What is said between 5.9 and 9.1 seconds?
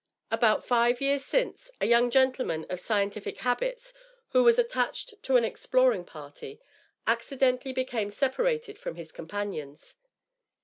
party, accidentally became separated from